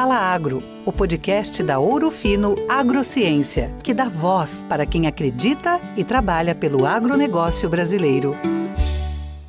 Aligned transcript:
Fala 0.00 0.16
Agro, 0.16 0.62
o 0.86 0.90
podcast 0.90 1.62
da 1.62 1.78
Ouro 1.78 2.10
Fino 2.10 2.54
Agrociência, 2.70 3.70
que 3.84 3.92
dá 3.92 4.08
voz 4.08 4.64
para 4.66 4.86
quem 4.86 5.06
acredita 5.06 5.78
e 5.94 6.02
trabalha 6.02 6.54
pelo 6.54 6.86
agronegócio 6.86 7.68
brasileiro. 7.68 8.34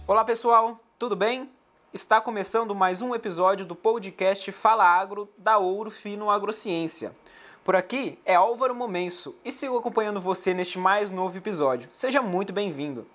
Olá 0.06 0.26
pessoal, 0.26 0.78
tudo 1.00 1.16
bem? 1.16 1.50
Está 1.94 2.20
começando 2.20 2.76
mais 2.76 3.02
um 3.02 3.16
episódio 3.16 3.66
do 3.66 3.78
podcast 3.78 4.52
Fala 4.52 4.84
Agro 4.84 5.30
da 5.38 5.58
Ouro 5.58 5.90
Fino 5.90 6.30
Agrociência. 6.30 7.16
Por 7.64 7.74
aqui 7.74 8.20
é 8.26 8.36
Álvaro 8.36 8.76
Momenso 8.76 9.34
e 9.46 9.54
sigo 9.54 9.78
acompanhando 9.78 10.20
você 10.20 10.54
neste 10.54 10.78
mais 10.78 11.12
novo 11.12 11.38
episódio. 11.38 11.90
Seja 11.94 12.22
muito 12.22 12.52
bem-vindo. 12.52 13.08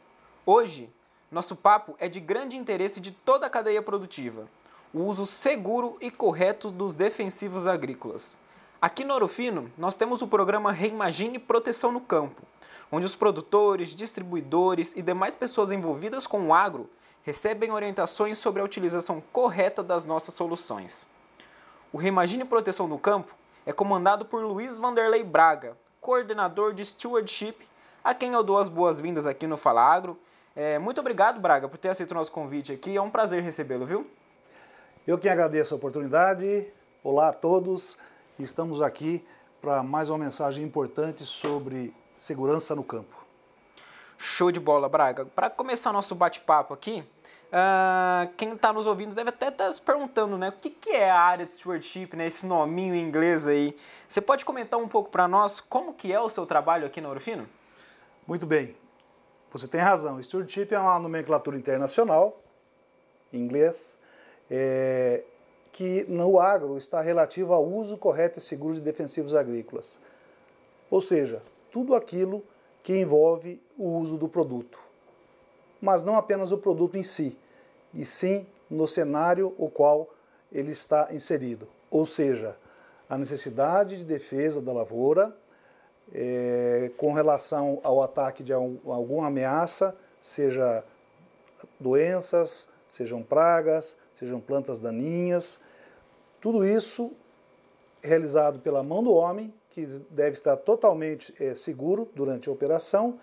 Hoje, 0.47 0.89
nosso 1.31 1.55
papo 1.55 1.97
é 1.99 2.09
de 2.09 2.19
grande 2.19 2.57
interesse 2.57 2.99
de 2.99 3.11
toda 3.11 3.47
a 3.47 3.51
cadeia 3.51 3.83
produtiva 3.83 4.49
o 4.93 5.01
uso 5.01 5.27
seguro 5.27 5.97
e 6.01 6.11
correto 6.11 6.71
dos 6.71 6.95
defensivos 6.95 7.67
agrícolas. 7.67 8.39
Aqui 8.81 9.05
no 9.05 9.15
Orofino, 9.15 9.71
nós 9.77 9.97
temos 9.97 10.23
o 10.23 10.29
programa 10.29 10.71
Reimagine 10.71 11.39
Proteção 11.39 11.91
no 11.91 12.01
Campo, 12.01 12.43
onde 12.91 13.07
os 13.07 13.17
produtores, 13.17 13.95
distribuidores 13.95 14.93
e 14.95 15.03
demais 15.03 15.35
pessoas 15.35 15.73
envolvidas 15.73 16.27
com 16.27 16.49
o 16.49 16.55
agro 16.55 16.89
recebem 17.23 17.73
orientações 17.73 18.39
sobre 18.39 18.63
a 18.63 18.65
utilização 18.65 19.23
correta 19.33 19.83
das 19.83 20.05
nossas 20.05 20.35
soluções. 20.35 21.09
O 21.93 21.97
Reimagine 21.99 22.45
Proteção 22.45 22.87
no 22.87 22.99
Campo 22.99 23.35
é 23.65 23.73
comandado 23.73 24.25
por 24.25 24.45
Luiz 24.45 24.79
Vanderlei 24.79 25.25
Braga, 25.25 25.77
coordenador 26.01 26.73
de 26.73 26.85
Stewardship, 26.85 27.57
a 28.05 28.15
quem 28.15 28.35
eu 28.35 28.45
dou 28.45 28.59
as 28.59 28.69
boas-vindas 28.69 29.27
aqui 29.27 29.47
no 29.47 29.57
Fala 29.57 29.83
Agro. 29.83 30.17
É, 30.55 30.79
muito 30.79 31.01
obrigado, 31.01 31.41
Braga, 31.41 31.69
por 31.69 31.77
ter 31.77 31.89
aceito 31.89 32.13
o 32.13 32.15
nosso 32.15 32.31
convite 32.31 32.73
aqui. 32.73 32.97
É 32.97 33.03
um 33.03 33.11
prazer 33.11 33.43
recebê-lo, 33.43 33.85
viu? 33.85 34.07
Eu 35.07 35.17
que 35.17 35.29
agradeço 35.29 35.73
a 35.73 35.77
oportunidade. 35.77 36.67
Olá 37.01 37.29
a 37.29 37.33
todos. 37.33 37.97
Estamos 38.41 38.83
aqui 38.83 39.25
para 39.61 39.81
mais 39.81 40.11
uma 40.11 40.19
mensagem 40.19 40.65
importante 40.65 41.25
sobre 41.25 41.95
segurança 42.19 42.75
no 42.75 42.83
campo. 42.83 43.25
Show 44.19 44.51
de 44.51 44.59
bola, 44.59 44.89
Braga. 44.89 45.25
Para 45.25 45.49
começar 45.49 45.93
nosso 45.93 46.13
bate-papo 46.17 46.75
aqui, 46.75 47.05
uh, 47.53 48.35
quem 48.37 48.55
está 48.55 48.73
nos 48.73 48.89
ouvindo 48.89 49.15
deve 49.15 49.29
até 49.29 49.47
estar 49.47 49.67
tá 49.67 49.73
se 49.73 49.81
perguntando, 49.81 50.37
né? 50.37 50.49
O 50.49 50.53
que, 50.53 50.71
que 50.71 50.91
é 50.91 51.09
a 51.09 51.21
área 51.21 51.47
de 51.47 51.53
stewardship, 51.53 52.17
né? 52.17 52.27
Esse 52.27 52.45
nominho 52.45 52.93
em 52.93 53.01
inglês 53.01 53.47
aí. 53.47 53.77
Você 54.09 54.21
pode 54.21 54.45
comentar 54.45 54.81
um 54.81 54.89
pouco 54.89 55.09
para 55.09 55.29
nós 55.29 55.61
como 55.61 55.95
que 55.95 56.13
é 56.13 56.19
o 56.19 56.29
seu 56.29 56.45
trabalho 56.45 56.85
aqui 56.85 57.01
na 57.01 57.09
Orofino? 57.09 57.49
Muito 58.27 58.45
bem. 58.45 58.77
Você 59.53 59.69
tem 59.69 59.81
razão. 59.81 60.21
Stewardship 60.21 60.75
é 60.75 60.79
uma 60.81 60.99
nomenclatura 60.99 61.57
internacional, 61.57 62.41
em 63.33 63.39
inglês, 63.39 63.97
é, 64.51 65.23
que 65.73 66.05
no 66.09 66.41
agro 66.41 66.79
está 66.79 67.01
relativo 67.01 67.53
ao 67.53 67.67
uso 67.67 67.99
correto 67.99 68.39
e 68.39 68.43
seguro 68.43 68.75
de 68.75 68.81
defensivos 68.81 69.35
agrícolas. 69.35 70.01
Ou 70.91 71.01
seja, 71.01 71.43
tudo 71.71 71.95
aquilo 71.95 72.43
que 72.83 72.97
envolve 72.97 73.61
o 73.77 73.99
uso 73.99 74.17
do 74.17 74.29
produto. 74.29 74.79
Mas 75.81 76.03
não 76.03 76.17
apenas 76.17 76.53
o 76.53 76.59
produto 76.59 76.97
em 76.97 77.03
si, 77.03 77.37
e 77.93 78.05
sim 78.05 78.47
no 78.71 78.87
cenário 78.89 79.55
o 79.59 79.69
qual 79.69 80.09
ele 80.53 80.73
está 80.73 81.09
inserido. 81.13 81.69
Ou 81.91 82.07
seja, 82.07 82.57
a 83.09 83.19
necessidade 83.19 83.99
de 83.99 84.05
defesa 84.05 84.63
da 84.63 84.73
lavoura 84.73 85.37
é, 86.13 86.91
com 86.97 87.13
relação 87.13 87.81
ao 87.83 88.03
ataque 88.03 88.43
de 88.43 88.53
alguma 88.53 89.27
ameaça, 89.27 89.97
seja 90.21 90.85
doenças, 91.79 92.69
sejam 92.89 93.23
pragas, 93.23 93.97
sejam 94.15 94.41
plantas 94.41 94.81
daninhas. 94.81 95.61
Tudo 96.41 96.65
isso 96.65 97.13
realizado 98.03 98.61
pela 98.61 98.83
mão 98.83 99.03
do 99.03 99.13
homem, 99.13 99.53
que 99.71 99.85
deve 100.11 100.33
estar 100.33 100.57
totalmente 100.57 101.35
é, 101.43 101.55
seguro 101.55 102.09
durante 102.15 102.49
a 102.49 102.53
operação, 102.53 103.19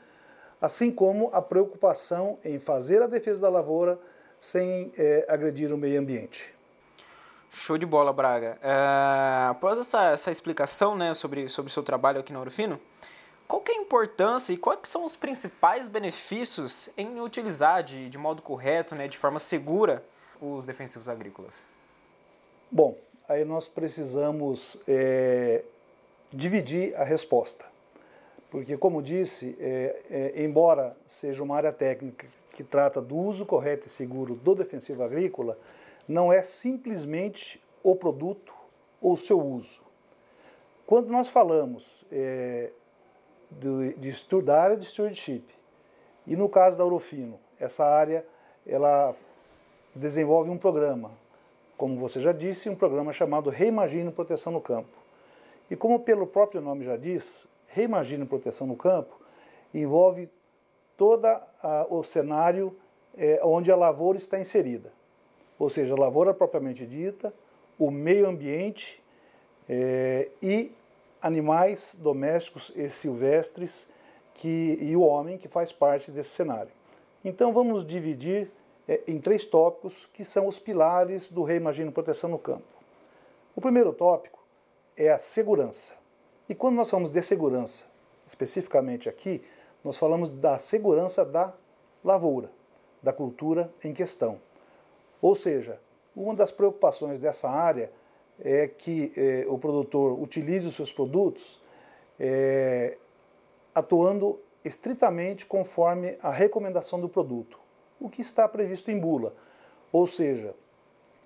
assim 0.62 0.92
como 0.92 1.30
a 1.34 1.42
preocupação 1.42 2.38
em 2.44 2.60
fazer 2.60 3.02
a 3.02 3.08
defesa 3.08 3.42
da 3.42 3.50
lavoura 3.50 4.00
sem 4.38 4.92
é, 4.98 5.26
agredir 5.30 5.74
o 5.74 5.78
meio 5.78 6.00
ambiente. 6.00 6.54
Show 7.50 7.78
de 7.78 7.86
bola, 7.86 8.12
Braga. 8.12 8.58
É, 8.62 9.48
após 9.50 9.78
essa, 9.78 10.12
essa 10.12 10.32
explicação 10.32 10.96
né, 10.96 11.14
sobre, 11.14 11.48
sobre 11.48 11.70
o 11.70 11.74
seu 11.74 11.84
trabalho 11.84 12.20
aqui 12.20 12.34
na 12.34 12.40
Orofino, 12.40 12.80
qual 13.48 13.64
é 13.68 13.72
a 13.72 13.76
importância 13.76 14.54
e 14.54 14.58
quais 14.58 14.80
são 14.84 15.04
os 15.04 15.16
principais 15.16 15.88
benefícios 15.88 16.90
em 16.98 17.20
utilizar 17.20 17.84
de, 17.84 18.10
de 18.10 18.18
modo 18.18 18.42
correto, 18.42 18.96
né, 18.96 19.08
de 19.08 19.18
forma 19.18 19.40
segura, 19.40 20.04
os 20.42 20.66
defensivos 20.66 21.08
agrícolas? 21.08 21.66
Bom, 22.72 22.98
aí 23.28 23.46
nós 23.46 23.68
precisamos 23.68 24.80
é, 24.88 25.64
dividir 26.32 26.96
a 26.96 27.04
resposta. 27.04 27.66
Porque, 28.50 28.78
como 28.78 29.02
disse, 29.02 29.58
é, 29.60 30.32
é, 30.36 30.44
embora 30.44 30.96
seja 31.08 31.42
uma 31.44 31.56
área 31.56 31.72
técnica 31.72 32.28
que 32.52 32.64
trata 32.64 33.02
do 33.02 33.16
uso 33.16 33.46
correto 33.46 33.88
e 33.88 33.90
seguro 33.90 34.36
do 34.36 34.54
defensivo 34.54 35.02
agrícola, 35.02 35.58
não 36.08 36.32
é 36.32 36.44
simplesmente 36.44 37.60
o 37.82 37.96
produto 37.96 38.54
ou 39.02 39.18
seu 39.18 39.42
uso. 39.42 39.82
Quando 40.86 41.10
nós 41.10 41.30
falamos 41.30 42.06
é, 42.12 42.72
de, 43.60 43.96
de, 43.98 44.42
da 44.42 44.62
área 44.62 44.78
de 44.78 44.86
stewardship, 44.86 45.44
e 46.26 46.36
no 46.36 46.48
caso 46.48 46.78
da 46.78 46.86
Orofino, 46.86 47.40
essa 47.60 47.86
área 47.86 48.26
ela 48.66 49.14
desenvolve 49.94 50.50
um 50.50 50.58
programa, 50.58 51.12
como 51.78 52.00
você 52.00 52.20
já 52.20 52.32
disse, 52.32 52.70
um 52.70 52.76
programa 52.76 53.12
chamado 53.12 53.50
Reimagine 53.50 54.12
Proteção 54.12 54.54
no 54.54 54.62
Campo. 54.62 54.98
E 55.70 55.76
como 55.76 56.00
pelo 56.00 56.26
próprio 56.26 56.62
nome 56.62 56.86
já 56.86 56.96
diz, 56.96 57.48
Reimagine 57.68 58.26
Proteção 58.26 58.68
no 58.68 58.76
Campo 58.76 59.20
envolve 59.74 60.30
todo 60.96 61.28
o 61.90 62.04
cenário 62.04 62.76
é, 63.18 63.40
onde 63.44 63.72
a 63.72 63.76
lavoura 63.76 64.18
está 64.18 64.40
inserida. 64.40 64.92
Ou 65.58 65.70
seja, 65.70 65.94
a 65.94 66.00
lavoura 66.00 66.34
propriamente 66.34 66.86
dita, 66.86 67.34
o 67.78 67.92
meio 67.92 68.28
ambiente 68.28 69.04
é, 69.68 70.32
e 70.42 70.72
animais 71.24 71.98
domésticos 72.00 72.72
e 72.76 72.90
silvestres 72.90 73.88
que, 74.34 74.78
e 74.82 74.96
o 74.96 75.02
homem 75.02 75.38
que 75.38 75.48
faz 75.48 75.72
parte 75.72 76.12
desse 76.12 76.32
cenário. 76.32 76.72
Então 77.24 77.54
vamos 77.54 77.86
dividir 77.86 78.52
é, 78.88 79.02
em 79.08 79.20
três 79.20 79.46
tópicos 79.46 80.10
que 80.12 80.26
são 80.26 80.48
os 80.48 80.60
pilares 80.60 81.30
do 81.30 81.42
Reimagino 81.42 81.92
Proteção 81.92 82.30
no 82.30 82.38
Campo. 82.38 82.66
O 83.56 83.62
primeiro 83.62 83.94
tópico 83.94 84.44
é 84.98 85.10
a 85.10 85.18
segurança. 85.18 85.96
E 86.50 86.54
quando 86.54 86.76
nós 86.76 86.90
falamos 86.90 87.10
de 87.10 87.22
segurança, 87.24 87.86
especificamente 88.28 89.08
aqui, 89.08 89.42
nós 89.84 89.98
falamos 89.98 90.28
da 90.28 90.60
segurança 90.60 91.24
da 91.24 91.54
lavoura, 92.04 92.52
da 93.02 93.14
cultura 93.14 93.74
em 93.84 93.94
questão. 93.94 94.42
Ou 95.22 95.36
seja, 95.36 95.80
uma 96.14 96.36
das 96.36 96.52
preocupações 96.52 97.18
dessa 97.18 97.50
área 97.50 97.90
é 98.40 98.68
que 98.68 99.12
é, 99.16 99.46
o 99.48 99.58
produtor 99.58 100.20
utilize 100.20 100.68
os 100.68 100.76
seus 100.76 100.92
produtos 100.92 101.62
é, 102.20 102.98
atuando 103.74 104.38
estritamente 104.64 105.46
conforme 105.46 106.18
a 106.22 106.32
recomendação 106.32 107.00
do 107.00 107.10
produto 107.10 107.64
o 108.04 108.10
que 108.10 108.22
está 108.22 108.48
previsto 108.50 108.92
em 108.92 109.00
bula. 109.00 109.34
Ou 109.90 110.06
seja, 110.06 110.54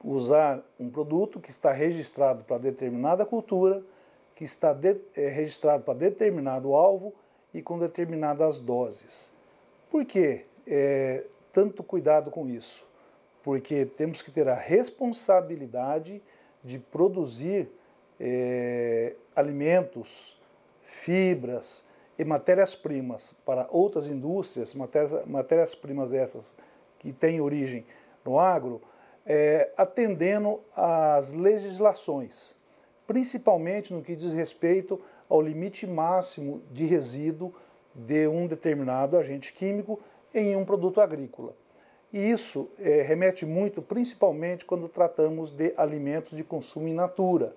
usar 0.04 0.64
um 0.80 0.90
produto 0.90 1.40
que 1.40 1.50
está 1.50 1.72
registrado 1.72 2.44
para 2.44 2.60
determinada 2.60 3.26
cultura, 3.26 3.84
que 4.36 4.44
está 4.44 4.74
de, 4.74 4.96
é, 5.16 5.28
registrado 5.30 5.84
para 5.84 5.96
determinado 5.98 6.76
alvo 6.76 7.16
e 7.52 7.64
com 7.64 7.80
determinadas 7.80 8.60
doses. 8.60 9.34
Por 9.90 10.06
que 10.06 10.46
é, 10.68 11.26
tanto 11.52 11.82
cuidado 11.82 12.30
com 12.30 12.48
isso? 12.48 12.88
Porque 13.42 13.84
temos 13.84 14.22
que 14.22 14.30
ter 14.30 14.48
a 14.48 14.54
responsabilidade 14.54 16.22
de 16.64 16.80
produzir 16.80 17.70
é, 18.20 19.16
alimentos, 19.36 20.38
fibras, 20.82 21.86
e 22.18 22.26
matérias-primas 22.26 23.36
para 23.46 23.68
outras 23.72 24.08
indústrias, 24.08 24.74
matérias-primas 24.74 26.14
essas 26.14 26.56
que 26.98 27.14
têm 27.14 27.40
origem 27.40 27.86
no 28.26 28.40
agro, 28.40 28.82
é, 29.26 29.72
atendendo 29.78 30.60
às 30.76 31.32
legislações, 31.32 32.56
principalmente 33.06 33.94
no 33.94 34.02
que 34.02 34.16
diz 34.16 34.34
respeito 34.34 35.00
ao 35.30 35.42
limite 35.42 35.86
máximo 35.86 36.62
de 36.72 36.86
resíduo 36.86 37.54
de 37.94 38.28
um 38.28 38.48
determinado 38.48 39.18
agente 39.18 39.54
químico 39.54 40.00
em 40.34 40.56
um 40.56 40.66
produto 40.66 41.00
agrícola. 41.02 41.54
E 42.18 42.32
isso 42.32 42.68
é, 42.80 43.04
remete 43.04 43.46
muito, 43.46 43.80
principalmente 43.80 44.66
quando 44.66 44.90
tratamos 44.90 45.52
de 45.52 45.72
alimentos 45.78 46.36
de 46.36 46.44
consumo 46.44 46.88
in 46.88 46.96
natura 46.96 47.56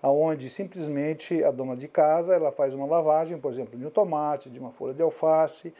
aonde 0.00 0.48
simplesmente 0.48 1.44
a 1.44 1.50
dona 1.50 1.76
de 1.76 1.88
casa 1.88 2.34
ela 2.34 2.50
faz 2.50 2.72
uma 2.72 2.86
lavagem, 2.86 3.36
por 3.36 3.52
exemplo, 3.52 3.78
de 3.78 3.84
um 3.84 3.90
tomate, 3.90 4.48
de 4.48 4.58
uma 4.58 4.72
folha 4.72 4.94
de 4.94 5.02
alface, 5.02 5.74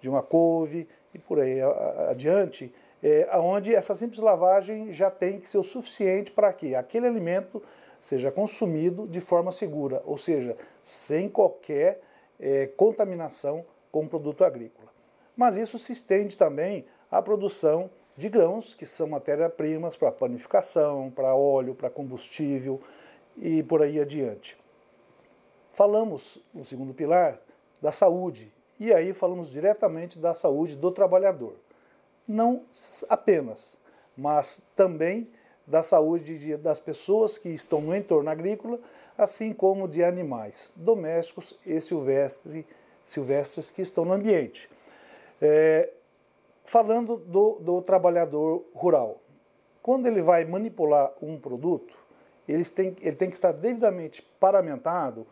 de 0.00 0.08
uma 0.08 0.22
couve 0.22 0.86
e 1.12 1.18
por 1.18 1.40
aí 1.40 1.58
adiante, 2.08 2.72
é, 3.02 3.28
onde 3.36 3.74
essa 3.74 3.96
simples 3.96 4.20
lavagem 4.20 4.92
já 4.92 5.10
tem 5.10 5.40
que 5.40 5.50
ser 5.50 5.58
o 5.58 5.64
suficiente 5.64 6.30
para 6.30 6.52
que 6.52 6.76
aquele 6.76 7.08
alimento 7.08 7.60
seja 7.98 8.30
consumido 8.30 9.08
de 9.08 9.20
forma 9.20 9.50
segura, 9.50 10.00
ou 10.06 10.16
seja, 10.16 10.56
sem 10.84 11.28
qualquer 11.28 12.00
é, 12.38 12.68
contaminação 12.76 13.64
com 13.90 14.04
o 14.04 14.08
produto 14.08 14.44
agrícola. 14.44 14.88
Mas 15.36 15.56
isso 15.56 15.78
se 15.80 15.90
estende 15.90 16.36
também 16.36 16.84
à 17.12 17.20
produção 17.20 17.90
de 18.16 18.30
grãos, 18.30 18.72
que 18.72 18.86
são 18.86 19.06
matéria-primas 19.06 19.96
para 19.96 20.10
panificação, 20.10 21.10
para 21.10 21.34
óleo, 21.34 21.74
para 21.74 21.90
combustível 21.90 22.80
e 23.36 23.62
por 23.62 23.82
aí 23.82 24.00
adiante. 24.00 24.56
Falamos, 25.72 26.38
no 26.54 26.64
segundo 26.64 26.94
pilar, 26.94 27.38
da 27.82 27.92
saúde, 27.92 28.52
e 28.80 28.92
aí 28.94 29.12
falamos 29.12 29.50
diretamente 29.50 30.18
da 30.18 30.32
saúde 30.32 30.74
do 30.74 30.90
trabalhador. 30.90 31.54
Não 32.26 32.64
apenas, 33.08 33.78
mas 34.16 34.62
também 34.74 35.30
da 35.66 35.82
saúde 35.82 36.56
das 36.56 36.80
pessoas 36.80 37.36
que 37.36 37.50
estão 37.50 37.80
no 37.80 37.94
entorno 37.94 38.30
agrícola, 38.30 38.80
assim 39.16 39.52
como 39.52 39.86
de 39.86 40.02
animais 40.02 40.72
domésticos 40.76 41.54
e 41.66 41.80
silvestres, 41.80 42.64
silvestres 43.04 43.70
que 43.70 43.82
estão 43.82 44.04
no 44.04 44.12
ambiente. 44.12 44.68
É, 45.40 45.90
falando 46.64 47.16
do, 47.16 47.58
do 47.60 47.82
trabalhador 47.82 48.64
rural, 48.74 49.20
quando 49.82 50.06
ele 50.06 50.22
vai 50.22 50.44
manipular 50.44 51.12
um 51.20 51.38
produto, 51.38 51.94
ele 52.48 52.64
tem, 52.64 52.96
ele 53.02 53.16
tem 53.16 53.28
que 53.28 53.34
estar 53.34 53.52
devidamente 53.52 54.22
paramentado 54.38 55.26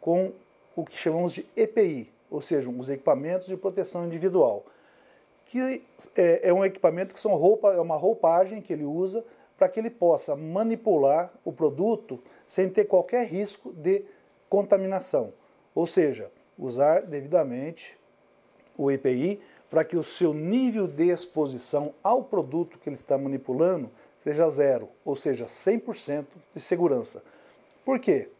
com 0.00 0.32
o 0.74 0.84
que 0.84 0.96
chamamos 0.96 1.32
de 1.32 1.46
EPI, 1.56 2.12
ou 2.30 2.40
seja, 2.40 2.70
os 2.70 2.88
equipamentos 2.88 3.46
de 3.46 3.56
proteção 3.56 4.04
individual, 4.04 4.64
que 5.44 5.82
é, 6.16 6.48
é 6.48 6.52
um 6.52 6.64
equipamento 6.64 7.14
que 7.14 7.20
são 7.20 7.34
roupa, 7.34 7.72
é 7.72 7.80
uma 7.80 7.96
roupagem 7.96 8.60
que 8.60 8.72
ele 8.72 8.84
usa 8.84 9.24
para 9.56 9.68
que 9.68 9.80
ele 9.80 9.90
possa 9.90 10.36
manipular 10.36 11.32
o 11.44 11.52
produto 11.52 12.22
sem 12.46 12.68
ter 12.68 12.84
qualquer 12.84 13.26
risco 13.26 13.72
de 13.72 14.04
contaminação, 14.48 15.32
ou 15.74 15.86
seja, 15.86 16.30
usar 16.58 17.02
devidamente 17.02 17.98
o 18.76 18.90
EPI 18.90 19.40
para 19.70 19.84
que 19.84 19.96
o 19.96 20.02
seu 20.02 20.32
nível 20.32 20.86
de 20.86 21.08
exposição 21.08 21.94
ao 22.02 22.22
produto 22.22 22.78
que 22.78 22.88
ele 22.88 22.96
está 22.96 23.18
manipulando 23.18 23.90
seja 24.18 24.48
zero, 24.50 24.88
ou 25.04 25.14
seja, 25.14 25.46
100% 25.46 26.26
de 26.54 26.60
segurança. 26.60 27.22
Por 27.84 28.00
quê? 28.00 28.30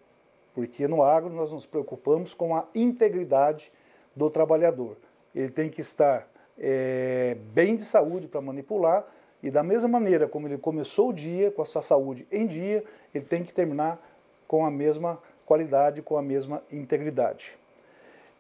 Porque 0.55 0.89
no 0.89 1.03
agro 1.03 1.31
nós 1.31 1.53
nos 1.53 1.67
preocupamos 1.67 2.35
com 2.35 2.57
a 2.57 2.67
integridade 2.75 3.73
do 4.15 4.31
trabalhador. 4.31 4.97
Ele 5.35 5.51
tem 5.51 5.69
que 5.69 5.81
estar 5.81 6.29
é, 6.59 7.37
bem 7.53 7.77
de 7.77 7.85
saúde 7.85 8.27
para 8.27 8.41
manipular 8.41 9.07
e 9.43 9.51
da 9.51 9.63
mesma 9.63 9.89
maneira 9.89 10.27
como 10.27 10.49
ele 10.49 10.59
começou 10.59 11.11
o 11.11 11.13
dia 11.13 11.51
com 11.51 11.63
a 11.63 11.67
sua 11.67 11.83
saúde 11.83 12.27
em 12.33 12.47
dia, 12.47 12.83
ele 13.15 13.25
tem 13.25 13.45
que 13.45 13.53
terminar 13.53 14.01
com 14.49 14.65
a 14.65 14.71
mesma 14.71 15.21
qualidade, 15.45 16.03
com 16.03 16.17
a 16.17 16.23
mesma 16.23 16.63
integridade. 16.73 17.57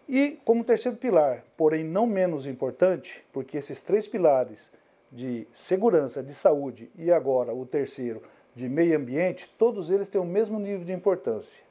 E 0.09 0.39
como 0.45 0.63
terceiro 0.63 0.97
pilar, 0.97 1.45
porém 1.57 1.83
não 1.83 2.07
menos 2.07 2.47
importante, 2.47 3.25
porque 3.33 3.57
esses 3.59 3.83
três 3.83 4.07
pilares 4.07 4.71
de 5.11 5.49
segurança, 5.53 6.23
de 6.23 6.35
saúde 6.35 6.91
e 6.97 7.11
agora 7.11 7.53
o 7.55 7.67
terceiro 7.67 8.23
de 8.55 8.69
meio 8.69 8.97
ambiente, 8.97 9.53
todos 9.59 9.91
eles 9.91 10.09
têm 10.09 10.21
o 10.21 10.25
mesmo 10.25 10.59
nível 10.59 10.85
de 10.85 10.93
importância. 10.93 11.63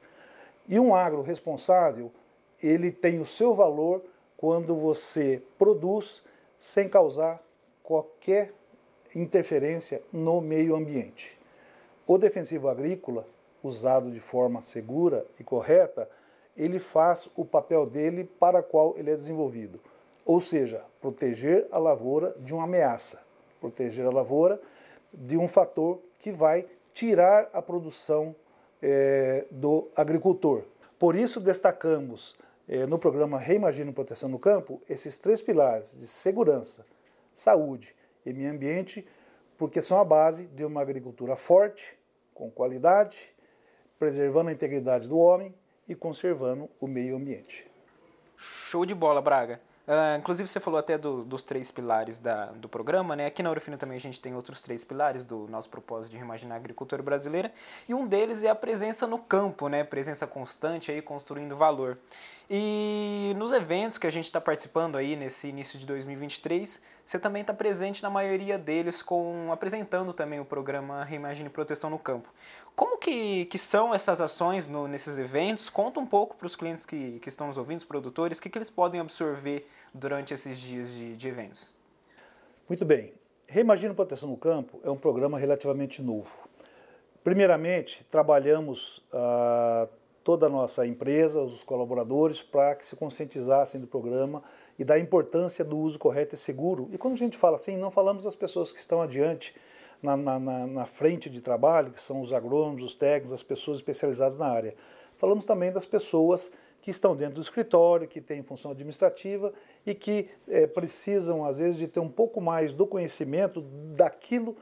E 0.67 0.79
um 0.79 0.93
agro 0.93 1.21
responsável, 1.21 2.11
ele 2.61 2.91
tem 2.91 3.19
o 3.19 3.25
seu 3.25 3.53
valor 3.53 4.03
quando 4.35 4.75
você 4.75 5.41
produz 5.57 6.21
sem 6.57 6.89
causar 6.89 7.41
qualquer 7.81 8.53
interferência 9.15 10.01
no 10.11 10.41
meio 10.41 10.75
ambiente. 10.75 11.39
O 12.05 12.17
defensivo 12.17 12.67
agrícola, 12.67 13.27
usado 13.63 14.11
de 14.11 14.19
forma 14.19 14.63
segura 14.63 15.25
e 15.39 15.43
correta, 15.43 16.09
ele 16.56 16.80
faz 16.80 17.30
o 17.36 17.44
papel 17.44 17.86
dele 17.86 18.24
para 18.40 18.63
qual 18.63 18.96
ele 18.98 19.12
é 19.12 19.16
desenvolvido, 19.16 19.80
ou 20.25 20.40
seja, 20.40 20.84
proteger 21.02 21.68
a 21.72 21.78
lavoura 21.78 22.36
de 22.40 22.54
uma 22.54 22.63
ameaça, 22.63 23.24
proteger 23.60 24.06
a 24.06 24.10
lavoura 24.10 24.60
de 25.13 25.38
um 25.38 25.48
fator 25.48 26.00
que 26.18 26.31
vai 26.31 26.66
tirar 26.94 27.50
a 27.54 27.62
produção 27.62 28.36
é, 28.81 29.46
do 29.52 29.90
agricultor. 29.96 30.63
Por 30.98 31.16
isso 31.16 31.40
destacamos 31.40 32.36
é, 32.68 32.86
no 32.86 32.98
programa 32.98 33.38
Reimagina 33.38 33.92
Proteção 33.92 34.30
no 34.30 34.40
Campo 34.40 34.81
esses 34.90 35.18
três 35.18 35.42
pilares 35.42 35.96
de 35.96 36.07
segurança, 36.07 36.86
saúde 37.34 37.96
e 38.25 38.34
meio 38.34 38.52
ambiente, 38.52 39.06
porque 39.57 39.81
são 39.81 40.00
a 40.00 40.06
base 40.06 40.48
de 40.48 40.66
uma 40.66 40.81
agricultura 40.81 41.36
forte, 41.36 41.98
com 42.34 42.50
qualidade, 42.50 43.34
preservando 44.00 44.50
a 44.50 44.54
integridade 44.54 45.07
do 45.07 45.18
homem 45.18 45.54
e 45.87 45.95
conservando 45.95 46.69
o 46.79 46.87
meio 46.87 47.15
ambiente. 47.15 47.67
Show 48.37 48.85
de 48.85 48.93
bola, 48.93 49.21
Braga. 49.21 49.61
Uh, 49.87 50.17
inclusive, 50.17 50.49
você 50.49 50.59
falou 50.59 50.79
até 50.79 50.97
do, 50.97 51.23
dos 51.23 51.43
três 51.43 51.69
pilares 51.71 52.17
da, 52.17 52.47
do 52.47 52.67
programa, 52.67 53.15
né? 53.15 53.27
Aqui 53.27 53.43
na 53.43 53.51
Urufino 53.51 53.77
também 53.77 53.97
a 53.97 53.99
gente 53.99 54.19
tem 54.19 54.33
outros 54.33 54.63
três 54.63 54.83
pilares 54.83 55.23
do 55.23 55.47
nosso 55.47 55.69
propósito 55.69 56.13
de 56.13 56.17
reimaginar 56.17 56.55
a 56.55 56.59
agricultura 56.59 57.03
brasileira, 57.03 57.53
e 57.87 57.93
um 57.93 58.07
deles 58.07 58.43
é 58.43 58.49
a 58.49 58.55
presença 58.55 59.05
no 59.05 59.19
campo, 59.19 59.67
né? 59.69 59.83
Presença 59.83 60.25
constante 60.25 60.91
aí, 60.91 61.03
construindo 61.03 61.55
valor. 61.55 61.99
E 62.49 63.33
nos 63.37 63.53
eventos 63.53 63.99
que 63.99 64.07
a 64.07 64.09
gente 64.09 64.25
está 64.25 64.41
participando 64.41 64.95
aí 64.95 65.15
nesse 65.15 65.49
início 65.49 65.77
de 65.77 65.85
2023, 65.85 66.81
você 67.03 67.19
também 67.19 67.41
está 67.41 67.53
presente 67.53 68.01
na 68.01 68.09
maioria 68.09 68.57
deles, 68.57 69.03
com 69.03 69.51
apresentando 69.51 70.13
também 70.13 70.39
o 70.39 70.45
programa 70.45 71.03
Reimagine 71.03 71.49
Proteção 71.49 71.91
no 71.91 71.99
Campo. 71.99 72.29
Como 72.75 72.98
que, 72.98 73.45
que 73.45 73.57
são 73.57 73.94
essas 73.94 74.19
ações 74.19 74.68
no, 74.68 74.88
nesses 74.88 75.18
eventos? 75.18 75.69
Conta 75.69 76.00
um 76.00 76.06
pouco 76.06 76.36
para 76.36 76.45
os 76.45 76.56
clientes 76.56 76.86
que, 76.86 77.19
que 77.19 77.30
estão 77.30 77.48
nos 77.48 77.57
ouvindo, 77.57 77.80
os 77.80 77.86
produtores, 77.86 78.38
o 78.38 78.42
que, 78.42 78.50
que 78.50 78.57
eles 78.57 78.69
podem 78.69 79.00
absorver 79.00 79.66
durante 79.94 80.33
esses 80.33 80.60
dias 80.60 80.94
de, 80.94 81.16
de 81.16 81.27
eventos. 81.27 81.72
Muito 82.68 82.83
bem. 82.83 83.13
Reimagine 83.48 83.94
Proteção 83.94 84.30
no 84.30 84.38
Campo 84.38 84.80
é 84.83 84.89
um 84.89 84.98
programa 84.98 85.38
relativamente 85.38 86.01
novo. 86.01 86.50
Primeiramente, 87.24 88.04
trabalhamos 88.12 89.01
ah, 89.13 89.88
toda 90.24 90.48
a 90.48 90.50
nossa 90.50 90.86
empresa, 90.86 91.42
os 91.42 91.63
colaboradores, 91.63 92.42
para 92.42 92.75
que 92.75 92.86
se 92.86 92.95
conscientizassem 92.95 93.80
do 93.80 93.88
programa 93.88 94.44
e 94.78 94.83
da 94.83 95.00
importância 95.00 95.63
do 95.63 95.78
uso 95.78 95.98
correto 95.98 96.36
e 96.36 96.38
seguro. 96.38 96.89
E 96.92 96.98
quando 96.98 97.13
a 97.13 97.18
gente 97.18 97.38
fala 97.38 97.56
assim, 97.56 97.78
não 97.78 97.89
falamos 97.89 98.25
das 98.25 98.36
pessoas 98.36 98.74
que 98.74 98.80
estão 98.80 99.01
adiante 99.01 99.56
na, 100.01 100.15
na, 100.15 100.39
na 100.39 100.86
frente 100.86 101.30
de 101.30 101.42
trabalho, 101.42 101.92
que 101.92 102.01
são 102.01 102.21
os 102.21 102.31
agrônomos, 102.33 102.83
os 102.83 102.95
técnicos, 102.95 103.33
as 103.33 103.44
pessoas 103.44 103.78
especializadas 103.78 104.37
na 104.37 104.47
área. 104.47 104.75
Falamos 105.18 105.45
também 105.45 105.71
das 105.71 105.85
pessoas 105.85 106.52
que 106.81 106.92
estão 106.92 107.16
dentro 107.16 107.35
do 107.35 107.42
escritório, 107.42 108.07
que 108.07 108.21
têm 108.21 108.44
função 108.44 108.71
administrativa 108.71 109.52
e 109.85 109.95
que 109.95 110.30
é, 110.47 110.68
precisam, 110.68 111.44
às 111.44 111.59
vezes, 111.59 111.80
de 111.80 111.87
ter 111.87 111.99
um 111.99 112.09
pouco 112.09 112.40
mais 112.40 112.73
do 112.73 112.85
conhecimento 112.85 113.61
daquilo 113.95 114.56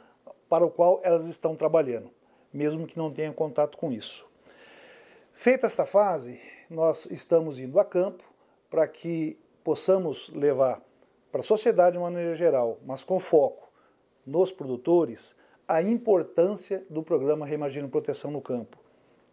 para 0.47 0.65
o 0.65 0.69
qual 0.69 1.01
elas 1.03 1.25
estão 1.25 1.55
trabalhando, 1.55 2.09
mesmo 2.53 2.87
que 2.87 2.97
não 2.97 3.11
tenham 3.11 3.33
contato 3.33 3.77
com 3.77 3.91
isso. 3.91 4.25
Feita 5.33 5.65
essa 5.65 5.85
fase, 5.85 6.39
nós 6.69 7.07
estamos 7.07 7.59
indo 7.59 7.79
a 7.79 7.83
campo 7.83 8.23
para 8.69 8.87
que 8.87 9.37
possamos 9.63 10.29
levar 10.29 10.81
para 11.31 11.41
a 11.41 11.43
sociedade 11.43 11.97
de 11.97 12.01
maneira 12.01 12.35
geral, 12.35 12.77
mas 12.85 13.03
com 13.03 13.19
foco 13.19 13.67
nos 14.25 14.51
produtores, 14.51 15.35
a 15.67 15.81
importância 15.81 16.83
do 16.89 17.01
programa 17.01 17.45
Reimagina 17.45 17.87
Proteção 17.87 18.31
no 18.31 18.41
Campo. 18.41 18.77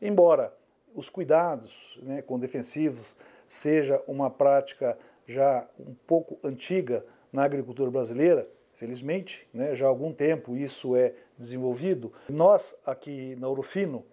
Embora 0.00 0.54
os 0.94 1.08
cuidados 1.08 1.98
né, 2.02 2.22
com 2.22 2.38
defensivos 2.38 3.16
seja 3.46 4.02
uma 4.06 4.30
prática 4.30 4.98
já 5.26 5.68
um 5.78 5.94
pouco 6.06 6.38
antiga 6.42 7.04
na 7.32 7.44
agricultura 7.44 7.90
brasileira, 7.90 8.48
felizmente, 8.72 9.48
né, 9.52 9.74
já 9.74 9.86
há 9.86 9.88
algum 9.88 10.12
tempo 10.12 10.56
isso 10.56 10.96
é 10.96 11.14
desenvolvido, 11.38 12.12
nós 12.28 12.76
aqui 12.84 13.36
na 13.36 13.48
Urufino, 13.48 14.04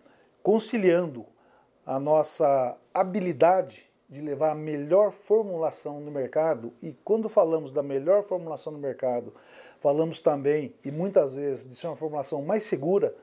conciliando 0.43 1.25
a 1.85 1.99
nossa 1.99 2.77
habilidade 2.93 3.89
de 4.09 4.21
levar 4.21 4.51
a 4.51 4.55
melhor 4.55 5.11
formulação 5.11 5.99
no 5.99 6.11
mercado, 6.11 6.73
e 6.81 6.93
quando 7.03 7.27
falamos 7.27 7.73
da 7.73 7.83
melhor 7.83 8.23
formulação 8.23 8.71
no 8.71 8.79
mercado, 8.79 9.33
falamos 9.79 10.19
também, 10.19 10.73
e 10.83 10.91
muitas 10.91 11.35
vezes, 11.35 11.67
de 11.67 11.75
ser 11.75 11.87
uma 11.87 11.95
formulação 11.95 12.41
mais 12.41 12.63
segura, 12.63 13.15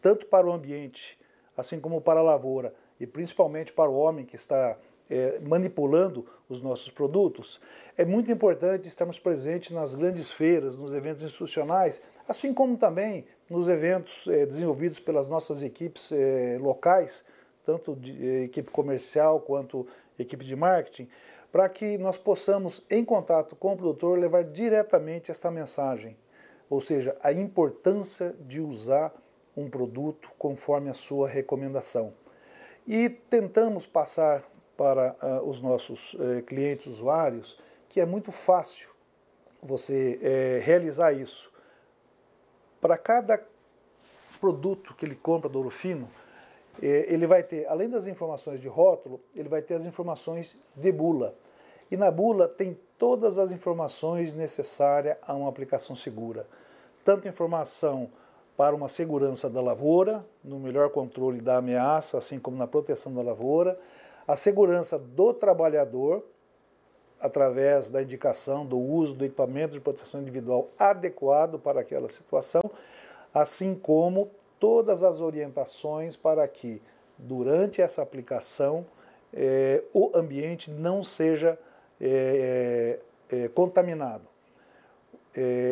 tanto 0.00 0.26
para 0.26 0.46
o 0.46 0.52
ambiente, 0.52 1.18
assim 1.56 1.80
como 1.80 2.00
para 2.00 2.20
a 2.20 2.22
lavoura, 2.22 2.74
e 2.98 3.06
principalmente 3.06 3.72
para 3.72 3.90
o 3.90 3.94
homem 3.94 4.24
que 4.24 4.36
está 4.36 4.76
é, 5.10 5.40
manipulando 5.40 6.26
os 6.48 6.60
nossos 6.60 6.90
produtos, 6.90 7.60
é 7.96 8.04
muito 8.04 8.30
importante 8.30 8.88
estarmos 8.88 9.18
presentes 9.18 9.70
nas 9.70 9.94
grandes 9.94 10.32
feiras, 10.32 10.76
nos 10.76 10.92
eventos 10.92 11.22
institucionais, 11.22 12.00
assim 12.28 12.52
como 12.52 12.76
também 12.76 13.24
nos 13.50 13.68
eventos 13.68 14.26
é, 14.28 14.46
desenvolvidos 14.46 15.00
pelas 15.00 15.28
nossas 15.28 15.62
equipes 15.62 16.12
é, 16.12 16.58
locais, 16.60 17.24
tanto 17.64 17.94
de 17.94 18.12
eh, 18.12 18.42
equipe 18.44 18.70
comercial 18.70 19.40
quanto 19.40 19.86
equipe 20.18 20.44
de 20.44 20.56
marketing, 20.56 21.08
para 21.52 21.68
que 21.68 21.98
nós 21.98 22.16
possamos, 22.16 22.82
em 22.90 23.04
contato 23.04 23.54
com 23.54 23.74
o 23.74 23.76
produtor, 23.76 24.18
levar 24.18 24.42
diretamente 24.42 25.30
esta 25.30 25.50
mensagem, 25.50 26.16
ou 26.70 26.80
seja, 26.80 27.14
a 27.22 27.30
importância 27.30 28.34
de 28.40 28.58
usar 28.58 29.12
um 29.54 29.68
produto 29.68 30.30
conforme 30.38 30.88
a 30.88 30.94
sua 30.94 31.28
recomendação. 31.28 32.14
E 32.86 33.10
tentamos 33.10 33.84
passar 33.84 34.42
para 34.78 35.14
uh, 35.22 35.46
os 35.46 35.60
nossos 35.60 36.14
uh, 36.14 36.42
clientes 36.46 36.86
usuários 36.86 37.60
que 37.86 38.00
é 38.00 38.06
muito 38.06 38.32
fácil 38.32 38.88
você 39.62 40.18
uh, 40.18 40.64
realizar 40.64 41.12
isso. 41.12 41.52
Para 42.80 42.96
cada 42.96 43.46
produto 44.40 44.94
que 44.94 45.04
ele 45.04 45.14
compra 45.14 45.50
do 45.50 45.58
Ouro 45.58 45.70
Fino, 45.70 46.10
ele 46.80 47.26
vai 47.26 47.42
ter, 47.42 47.66
além 47.66 47.88
das 47.88 48.06
informações 48.06 48.60
de 48.60 48.68
rótulo, 48.68 49.20
ele 49.34 49.48
vai 49.48 49.60
ter 49.60 49.74
as 49.74 49.84
informações 49.84 50.56
de 50.74 50.92
bula. 50.92 51.34
E 51.90 51.96
na 51.96 52.10
bula 52.10 52.48
tem 52.48 52.78
todas 52.96 53.38
as 53.38 53.52
informações 53.52 54.32
necessárias 54.32 55.16
a 55.22 55.34
uma 55.34 55.48
aplicação 55.48 55.94
segura. 55.94 56.46
Tanto 57.04 57.28
informação 57.28 58.10
para 58.56 58.74
uma 58.76 58.88
segurança 58.88 59.50
da 59.50 59.60
lavoura, 59.60 60.24
no 60.42 60.58
melhor 60.58 60.90
controle 60.90 61.40
da 61.40 61.56
ameaça, 61.56 62.18
assim 62.18 62.38
como 62.38 62.56
na 62.56 62.66
proteção 62.66 63.12
da 63.12 63.22
lavoura, 63.22 63.78
a 64.26 64.36
segurança 64.36 64.98
do 64.98 65.34
trabalhador, 65.34 66.24
através 67.20 67.90
da 67.90 68.02
indicação 68.02 68.66
do 68.66 68.78
uso 68.78 69.14
do 69.14 69.24
equipamento 69.24 69.74
de 69.74 69.80
proteção 69.80 70.20
individual 70.20 70.68
adequado 70.78 71.58
para 71.58 71.80
aquela 71.80 72.08
situação, 72.08 72.62
assim 73.32 73.74
como 73.74 74.30
todas 74.62 75.02
as 75.02 75.20
orientações 75.20 76.14
para 76.14 76.46
que, 76.46 76.80
durante 77.18 77.82
essa 77.82 78.00
aplicação, 78.00 78.86
eh, 79.34 79.82
o 79.92 80.12
ambiente 80.14 80.70
não 80.70 81.02
seja 81.02 81.58
eh, 82.00 83.00
eh, 83.28 83.48
contaminado. 83.48 84.22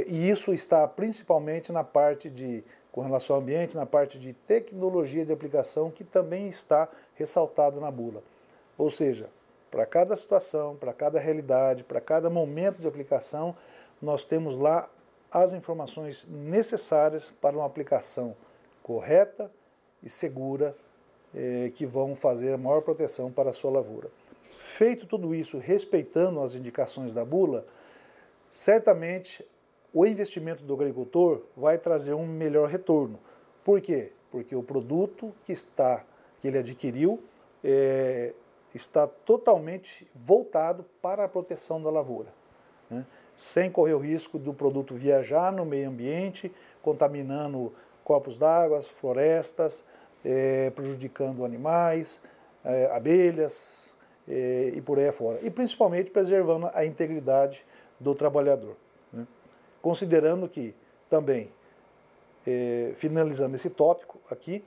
e 0.09 0.29
isso 0.29 0.53
está 0.53 0.89
principalmente 0.89 1.71
na 1.71 1.85
parte 1.85 2.29
de, 2.29 2.65
com 2.91 3.01
relação 3.03 3.37
ao 3.37 3.43
ambiente, 3.43 3.77
na 3.77 3.87
parte 3.87 4.19
de 4.19 4.33
tecnologia 4.33 5.25
de 5.25 5.33
aplicação, 5.33 5.89
que 5.89 6.03
também 6.03 6.49
está 6.49 6.89
ressaltado 7.15 7.81
na 7.81 7.93
bula. 7.93 8.25
Ou 8.77 8.91
seja, 8.91 9.29
para 9.71 9.87
cada 9.87 10.17
situação, 10.17 10.75
para 10.75 10.93
cada 10.93 11.21
realidade, 11.21 11.85
para 11.85 12.01
cada 12.01 12.29
momento 12.29 12.81
de 12.81 12.89
aplicação, 12.89 13.55
nós 14.03 14.25
temos 14.25 14.57
lá 14.57 14.91
as 15.31 15.53
informações 15.53 16.27
necessárias 16.29 17.33
para 17.41 17.57
uma 17.57 17.67
aplicação 17.67 18.35
correta 18.91 19.49
e 20.03 20.11
segura 20.11 20.77
eh, 21.33 21.71
que 21.77 21.87
vão 21.87 22.13
fazer 22.13 22.53
a 22.55 22.59
maior 22.59 22.81
proteção 22.81 23.31
para 23.31 23.51
a 23.51 23.53
sua 23.53 23.71
lavoura. 23.71 24.11
Feito 24.59 25.07
tudo 25.07 25.33
isso, 25.33 25.59
respeitando 25.59 26.41
as 26.41 26.57
indicações 26.57 27.13
da 27.13 27.25
bula, 27.25 27.65
certamente 28.51 29.47
o 29.95 30.05
investimento 30.05 30.65
do 30.65 30.75
agricultor 30.75 31.43
vai 31.57 31.79
trazer 31.79 32.15
um 32.15 32.27
melhor 32.27 32.69
retorno. 32.69 33.21
Por 33.63 33.81
quê? 33.81 34.13
Porque 34.29 34.57
o 34.57 34.63
produto 34.63 35.33
que 35.45 35.53
está 35.53 36.05
que 36.41 36.49
ele 36.49 36.59
adquiriu 36.59 37.23
é, 37.63 38.35
está 38.75 39.07
totalmente 39.07 40.05
voltado 40.17 40.85
para 41.01 41.23
a 41.23 41.29
proteção 41.29 41.81
da 41.81 41.91
lavoura, 41.91 42.35
né? 42.91 43.07
sem 43.37 43.71
correr 43.71 43.95
o 43.95 43.99
risco 43.99 44.37
do 44.37 44.53
produto 44.53 44.97
viajar 44.97 45.53
no 45.53 45.65
meio 45.65 45.89
ambiente, 45.89 46.53
contaminando 46.83 47.73
corpos 48.11 48.37
d'água, 48.37 48.83
florestas, 48.83 49.85
é, 50.25 50.71
prejudicando 50.71 51.45
animais, 51.45 52.21
é, 52.65 52.87
abelhas 52.87 53.97
é, 54.29 54.73
e 54.75 54.81
por 54.81 54.99
aí 54.99 55.07
afora. 55.07 55.39
E 55.43 55.49
principalmente 55.49 56.11
preservando 56.11 56.69
a 56.75 56.85
integridade 56.85 57.65
do 58.01 58.13
trabalhador. 58.13 58.75
Né? 59.13 59.25
Considerando 59.81 60.49
que 60.49 60.75
também, 61.09 61.53
é, 62.45 62.91
finalizando 62.97 63.55
esse 63.55 63.71
tópico 63.71 64.19
aqui, 64.29 64.65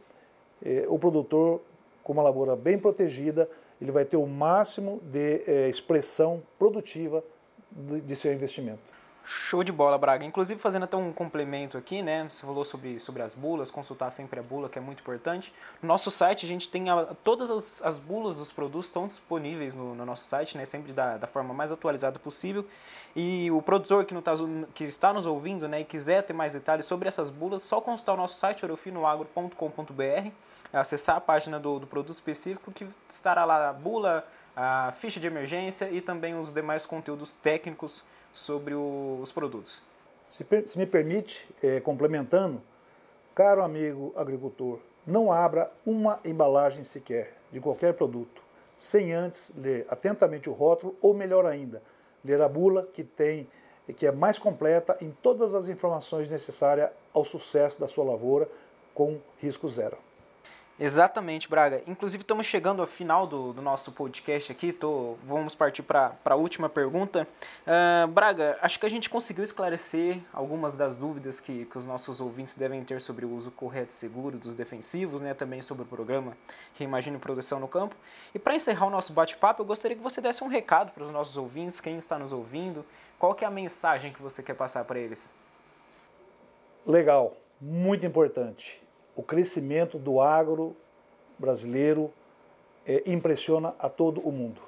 é, 0.66 0.86
o 0.88 0.98
produtor, 0.98 1.60
com 2.02 2.14
uma 2.14 2.24
lavoura 2.24 2.56
bem 2.56 2.80
protegida, 2.80 3.50
ele 3.82 3.92
vai 3.92 4.06
ter 4.06 4.16
o 4.16 4.26
máximo 4.26 5.02
de 5.12 5.44
é, 5.46 5.68
expressão 5.68 6.42
produtiva 6.58 7.22
de, 7.70 8.00
de 8.00 8.16
seu 8.16 8.32
investimento. 8.32 8.93
Show 9.26 9.64
de 9.64 9.72
bola, 9.72 9.98
Braga. 9.98 10.26
Inclusive, 10.26 10.60
fazendo 10.60 10.84
até 10.84 10.98
um 10.98 11.14
complemento 11.14 11.78
aqui, 11.78 12.02
né? 12.02 12.26
Você 12.28 12.46
falou 12.46 12.66
sobre, 12.66 13.00
sobre 13.00 13.22
as 13.22 13.34
bulas, 13.34 13.72
consultar 13.72 14.10
sempre 14.10 14.38
a 14.38 14.44
bula, 14.44 14.68
que 14.68 14.78
é 14.78 14.82
muito 14.82 15.00
importante. 15.00 15.54
No 15.82 15.88
nosso 15.88 16.12
site, 16.12 16.46
a 16.46 16.50
gente 16.50 16.68
tem 16.68 16.90
a, 16.90 17.06
todas 17.24 17.50
as, 17.50 17.82
as 17.84 18.00
bulas 18.00 18.38
dos 18.38 18.52
produtos 18.52 18.88
estão 18.88 19.08
disponíveis 19.08 19.76
no, 19.76 19.96
no, 19.96 20.06
nosso 20.06 20.26
site, 20.26 20.58
né? 20.58 20.66
Sempre 20.66 20.92
da, 20.92 21.16
da 21.16 21.26
forma 21.26 21.54
mais 21.54 21.72
atualizada 21.72 22.20
possível. 22.20 22.66
E 23.16 23.50
o 23.52 23.62
produtor 23.62 24.04
que, 24.04 24.14
não 24.14 24.22
tá, 24.22 24.34
que 24.74 24.84
está 24.84 25.14
nos 25.14 25.26
ouvindo, 25.26 25.70
né? 25.70 25.80
E 25.80 25.86
quiser 25.86 26.24
ter 26.24 26.34
mais 26.34 26.52
detalhes 26.52 26.86
sobre 26.86 27.08
essas 27.08 27.30
bulas, 27.30 27.62
só 27.62 27.80
consultar 27.80 28.16
o 28.16 28.18
nosso 28.18 28.36
site, 28.36 28.66
orofinoagro.com.br, 28.66 30.32
acessar 30.74 31.16
a 31.16 31.22
página 31.22 31.58
do, 31.58 31.80
do 31.80 31.88
produto 31.88 32.12
específico, 32.12 32.74
que 32.74 32.86
estará 33.08 33.46
lá 33.46 33.70
a 33.70 33.74
bula, 33.74 34.28
a 34.56 34.92
ficha 34.92 35.20
de 35.20 35.28
emergência 35.28 35.90
e 35.90 36.02
também 36.02 36.38
os 36.38 36.54
demais 36.54 36.86
conteúdos 36.86 37.34
técnicos 37.34 38.04
sobre 38.32 38.74
o, 38.74 39.20
os 39.22 39.32
produtos. 39.32 39.82
Se, 40.30 40.46
se 40.66 40.78
me 40.78 40.86
permite, 40.86 41.50
é, 41.62 41.80
complementando, 41.80 42.62
caro 43.36 43.64
amigo 43.64 44.14
agricultor, 44.16 44.80
não 45.06 45.32
abra 45.32 45.72
uma 45.86 46.20
embalagem 46.24 46.84
sequer 46.84 47.36
de 47.52 47.60
qualquer 47.60 47.94
produto 47.94 48.44
sem 48.76 49.14
antes 49.14 49.54
ler 49.56 49.86
atentamente 49.90 50.50
o 50.50 50.54
rótulo 50.54 50.96
ou 51.02 51.14
melhor 51.14 51.46
ainda, 51.46 51.82
ler 52.24 52.42
a 52.42 52.50
bula 52.50 52.88
que 52.92 53.04
tem 53.04 53.48
que 53.98 54.08
é 54.08 54.12
mais 54.14 54.40
completa 54.40 54.98
em 55.02 55.12
todas 55.22 55.54
as 55.54 55.68
informações 55.68 56.30
necessárias 56.30 56.90
ao 57.14 57.26
sucesso 57.26 57.82
da 57.82 57.88
sua 57.88 58.06
lavoura 58.06 58.50
com 58.94 59.20
risco 59.38 59.68
zero. 59.68 59.98
Exatamente, 60.80 61.48
Braga. 61.48 61.84
Inclusive, 61.86 62.24
estamos 62.24 62.48
chegando 62.48 62.82
ao 62.82 62.88
final 62.88 63.28
do, 63.28 63.54
do 63.54 63.62
nosso 63.62 63.92
podcast 63.92 64.52
aqui. 64.52 64.74
Tô, 64.74 65.16
vamos 65.24 65.54
partir 65.54 65.84
para 65.84 66.18
a 66.26 66.36
última 66.36 66.68
pergunta. 66.68 67.28
Uh, 67.62 68.08
Braga, 68.08 68.58
acho 68.60 68.80
que 68.80 68.86
a 68.86 68.90
gente 68.90 69.08
conseguiu 69.08 69.44
esclarecer 69.44 70.20
algumas 70.34 70.76
das 70.76 70.98
dúvidas 70.98 71.40
que, 71.40 71.66
que 71.66 71.78
os 71.78 71.86
nossos 71.86 72.20
ouvintes 72.20 72.56
devem 72.56 72.84
ter 72.84 73.00
sobre 73.02 73.24
o 73.24 73.32
uso 73.36 73.52
correto 73.52 73.92
e 73.92 73.94
seguro 73.94 74.40
dos 74.40 74.56
defensivos, 74.56 75.22
né, 75.22 75.36
também 75.36 75.62
sobre 75.62 75.84
o 75.84 75.86
programa 75.86 76.36
Reimagine 76.74 77.20
Produção 77.20 77.60
no 77.60 77.68
Campo. 77.68 77.96
E 78.34 78.40
para 78.40 78.56
encerrar 78.56 78.88
o 78.88 78.90
nosso 78.90 79.14
bate-papo, 79.14 79.62
eu 79.62 79.68
gostaria 79.68 79.96
que 79.96 80.04
você 80.04 80.20
desse 80.20 80.44
um 80.44 80.48
recado 80.48 80.92
para 80.92 81.04
os 81.04 81.12
nossos 81.12 81.38
ouvintes, 81.38 81.80
quem 81.80 82.00
está 82.00 82.18
nos 82.18 82.32
ouvindo. 82.32 82.84
Qual 83.20 83.36
que 83.36 83.46
é 83.46 83.48
a 83.48 83.52
mensagem 83.52 84.12
que 84.12 84.22
você 84.22 84.42
quer 84.42 84.56
passar 84.56 84.84
para 84.86 84.98
eles? 84.98 85.36
Legal, 86.84 87.38
muito 87.62 88.06
importante 88.08 88.83
o 89.16 89.24
crescimento 89.24 89.98
do 89.98 90.20
agro 90.20 90.76
brasileiro 91.38 92.12
é, 92.86 93.04
impressiona 93.06 93.76
a 93.80 93.90
todo 93.90 94.22
o 94.22 94.32
mundo. 94.32 94.62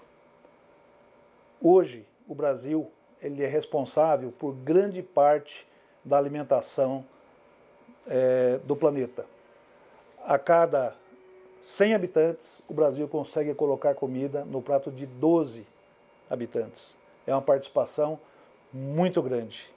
Hoje, 1.61 2.05
o 2.27 2.35
Brasil 2.35 2.91
ele 3.21 3.43
é 3.43 3.47
responsável 3.47 4.31
por 4.31 4.53
grande 4.53 5.01
parte 5.01 5.67
da 6.03 6.17
alimentação 6.17 7.05
é, 8.07 8.59
do 8.59 8.75
planeta. 8.75 9.25
A 10.23 10.37
cada 10.37 10.95
100 11.61 11.95
habitantes, 11.95 12.61
o 12.67 12.73
Brasil 12.73 13.07
consegue 13.07 13.53
colocar 13.55 13.95
comida 13.95 14.45
no 14.45 14.61
prato 14.61 14.91
de 14.91 15.05
12 15.05 15.65
habitantes. 16.29 16.95
É 17.25 17.33
uma 17.33 17.41
participação 17.41 18.19
muito 18.71 19.21
grande. 19.21 19.73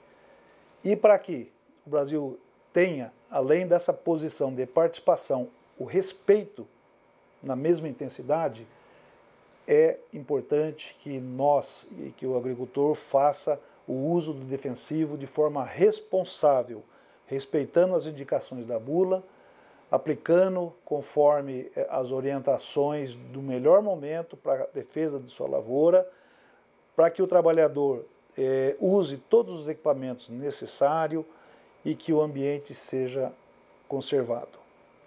E 0.83 0.95
para 0.95 1.17
que 1.17 1.51
o 1.85 1.89
Brasil 1.89 2.39
tenha, 2.73 3.13
além 3.29 3.67
dessa 3.67 3.93
posição 3.93 4.53
de 4.53 4.65
participação, 4.65 5.49
o 5.77 5.85
respeito 5.85 6.67
na 7.41 7.55
mesma 7.55 7.87
intensidade, 7.87 8.67
é 9.67 9.97
importante 10.13 10.95
que 10.97 11.19
nós 11.19 11.87
e 11.97 12.09
que 12.11 12.25
o 12.25 12.35
agricultor 12.35 12.95
faça 12.95 13.59
o 13.87 13.93
uso 13.93 14.33
do 14.33 14.45
defensivo 14.45 15.17
de 15.17 15.27
forma 15.27 15.63
responsável, 15.63 16.83
respeitando 17.25 17.95
as 17.95 18.05
indicações 18.05 18.65
da 18.65 18.79
bula, 18.79 19.23
aplicando 19.91 20.73
conforme 20.83 21.71
eh, 21.75 21.87
as 21.89 22.11
orientações 22.11 23.15
do 23.15 23.41
melhor 23.41 23.81
momento 23.81 24.37
para 24.37 24.63
a 24.63 24.67
defesa 24.67 25.19
de 25.19 25.29
sua 25.29 25.47
lavoura, 25.47 26.07
para 26.95 27.09
que 27.09 27.21
o 27.21 27.27
trabalhador 27.27 28.05
eh, 28.37 28.75
use 28.79 29.17
todos 29.17 29.59
os 29.59 29.67
equipamentos 29.67 30.29
necessários 30.29 31.25
e 31.83 31.95
que 31.95 32.11
o 32.13 32.21
ambiente 32.21 32.73
seja 32.73 33.31
conservado. 33.87 34.59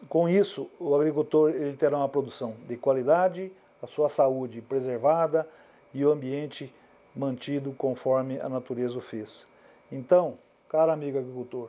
Com 0.09 0.29
isso, 0.29 0.69
o 0.81 0.95
agricultor 0.95 1.51
ele 1.51 1.77
terá 1.77 1.97
uma 1.97 2.09
produção 2.09 2.57
de 2.67 2.77
qualidade, 2.77 3.53
a 3.81 3.87
sua 3.87 4.09
saúde 4.09 4.61
preservada 4.61 5.49
e 5.95 6.05
o 6.05 6.11
ambiente 6.11 6.75
mantido 7.15 7.73
conforme 7.73 8.41
a 8.41 8.49
natureza 8.49 8.99
o 8.99 9.01
fez. 9.01 9.47
Então, 9.91 10.39
caro 10.69 10.91
amigo 10.91 11.19
agricultor, 11.19 11.69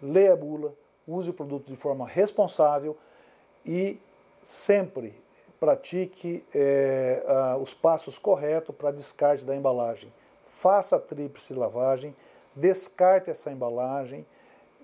leia 0.00 0.32
a 0.32 0.36
bula, 0.36 0.74
use 1.06 1.30
o 1.30 1.34
produto 1.34 1.66
de 1.66 1.76
forma 1.76 2.06
responsável 2.06 2.96
e 3.64 3.98
sempre 4.42 5.14
pratique 5.58 6.44
é, 6.54 7.22
os 7.60 7.74
passos 7.74 8.18
corretos 8.18 8.74
para 8.74 8.90
descarte 8.90 9.44
da 9.44 9.56
embalagem. 9.56 10.12
Faça 10.42 10.96
a 10.96 11.00
tríplice 11.00 11.54
lavagem, 11.54 12.14
descarte 12.54 13.30
essa 13.30 13.50
embalagem 13.50 14.24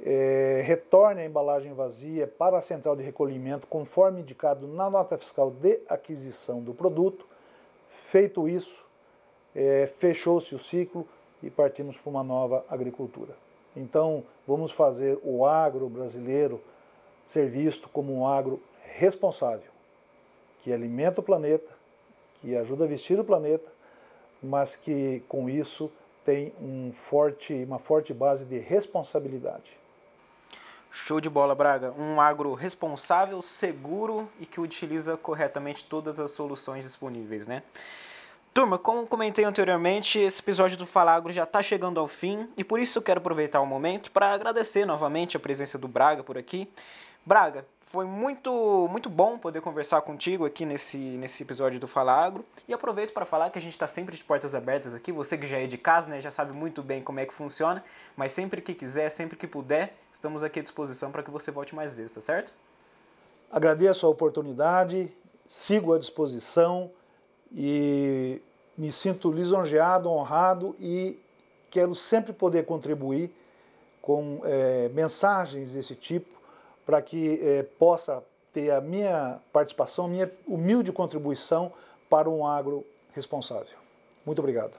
é, 0.05 0.63
retorne 0.65 1.21
a 1.21 1.25
embalagem 1.25 1.73
vazia 1.73 2.27
para 2.27 2.59
a 2.59 2.61
central 2.61 2.97
de 2.97 3.05
recolhimento, 3.05 3.69
conforme 3.69 4.21
indicado 4.21 4.67
na 4.67 4.91
nota 4.91 5.17
fiscal 5.17 5.51
de 5.51 5.81
aquisição 5.89 6.61
do 6.61 6.75
produto. 6.75 7.27
Feito 7.89 8.49
isso, 8.49 8.85
é, 9.55 9.87
fechou-se 9.87 10.55
o 10.55 10.59
ciclo 10.59 11.07
e 11.41 11.49
partimos 11.51 11.97
para 11.97 12.11
uma 12.11 12.25
nova 12.25 12.65
agricultura. 12.69 13.37
Então, 13.77 14.25
vamos 14.47 14.73
fazer 14.73 15.19
o 15.23 15.47
agro 15.47 15.89
brasileiro 15.89 16.61
ser 17.25 17.49
visto 17.49 17.89
como 17.89 18.13
um 18.13 18.27
agro 18.27 18.61
responsável, 18.97 19.71
que 20.59 20.73
alimenta 20.73 21.21
o 21.21 21.23
planeta, 21.23 21.73
que 22.35 22.57
ajuda 22.57 22.85
a 22.85 22.89
vestir 22.89 23.21
o 23.21 23.25
planeta, 23.25 23.71
mas 24.43 24.75
que 24.75 25.23
com 25.29 25.49
isso 25.49 25.91
tem 26.25 26.53
um 26.61 26.93
forte, 26.93 27.55
uma 27.65 27.79
forte 27.79 28.13
base 28.13 28.45
de 28.45 28.59
responsabilidade. 28.59 29.82
Show 30.95 31.23
de 31.23 31.31
bola, 31.31 31.55
Braga. 31.55 31.91
Um 31.99 32.21
agro 32.21 32.53
responsável, 32.53 33.41
seguro 33.41 34.29
e 34.39 34.45
que 34.45 34.61
utiliza 34.61 35.17
corretamente 35.17 35.85
todas 35.85 36.21
as 36.21 36.33
soluções 36.33 36.85
disponíveis, 36.85 37.47
né? 37.47 37.63
Turma, 38.53 38.79
como 38.79 39.07
comentei 39.07 39.43
anteriormente, 39.43 40.19
esse 40.19 40.43
episódio 40.43 40.77
do 40.77 40.85
Falagro 40.85 41.33
já 41.33 41.45
está 41.45 41.63
chegando 41.63 41.99
ao 41.99 42.07
fim 42.07 42.47
e 42.59 42.63
por 42.63 42.79
isso 42.79 42.99
eu 42.99 43.03
quero 43.03 43.21
aproveitar 43.21 43.63
o 43.63 43.67
momento 43.67 44.11
para 44.11 44.35
agradecer 44.35 44.85
novamente 44.85 45.35
a 45.35 45.41
presença 45.41 45.79
do 45.79 45.89
Braga 45.89 46.23
por 46.23 46.37
aqui. 46.37 46.69
Braga, 47.25 47.65
foi 47.93 48.07
muito, 48.07 48.89
muito 48.91 49.11
bom 49.11 49.37
poder 49.37 49.61
conversar 49.61 50.01
contigo 50.01 50.47
aqui 50.47 50.65
nesse, 50.65 50.97
nesse 50.97 51.43
episódio 51.43 51.79
do 51.79 51.87
Falagro 51.87 52.43
e 52.67 52.73
aproveito 52.73 53.13
para 53.13 53.27
falar 53.27 53.51
que 53.51 53.59
a 53.59 53.61
gente 53.61 53.73
está 53.73 53.87
sempre 53.87 54.17
de 54.17 54.25
portas 54.25 54.55
abertas 54.55 54.95
aqui. 54.95 55.13
Você 55.13 55.37
que 55.37 55.47
já 55.47 55.59
é 55.59 55.67
de 55.67 55.77
casa, 55.77 56.09
né, 56.09 56.19
já 56.19 56.31
sabe 56.31 56.55
muito 56.55 56.83
bem 56.83 57.03
como 57.03 57.21
é 57.21 57.27
que 57.27 57.35
funciona, 57.35 57.85
mas 58.17 58.33
sempre 58.33 58.63
que 58.63 58.73
quiser, 58.73 59.11
sempre 59.11 59.37
que 59.37 59.47
puder, 59.47 59.95
estamos 60.11 60.43
aqui 60.43 60.61
à 60.61 60.63
disposição 60.63 61.13
para 61.13 61.23
que 61.23 61.31
você 61.31 61.51
volte 61.51 61.75
mais 61.75 61.95
vezes, 61.95 62.15
tá 62.15 62.23
certo? 62.23 62.55
Agradeço 63.51 64.07
a 64.07 64.09
oportunidade, 64.09 65.15
sigo 65.45 65.93
à 65.93 65.99
disposição 65.99 66.91
e 67.53 68.41
me 68.75 68.91
sinto 68.91 69.31
lisonjeado, 69.31 70.11
honrado 70.11 70.75
e 70.81 71.21
quero 71.69 71.95
sempre 71.95 72.33
poder 72.33 72.65
contribuir 72.65 73.31
com 74.01 74.41
é, 74.45 74.89
mensagens 74.95 75.75
desse 75.75 75.95
tipo 75.95 76.41
para 76.85 77.01
que 77.01 77.41
é, 77.43 77.63
possa 77.63 78.25
ter 78.53 78.71
a 78.71 78.81
minha 78.81 79.41
participação, 79.53 80.07
minha 80.07 80.31
humilde 80.47 80.93
contribuição 80.93 81.73
para 82.11 82.29
um 82.29 82.47
agro 82.47 82.85
responsável. 83.13 83.77
Muito 84.25 84.39
obrigado. 84.41 84.77